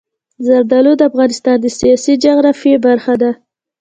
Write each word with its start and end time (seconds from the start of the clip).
زردالو 0.45 0.93
د 0.97 1.01
افغانستان 1.09 1.57
د 1.61 1.65
سیاسي 1.79 2.13
جغرافیه 2.23 2.77
برخه 2.87 3.13
ده. 3.21 3.31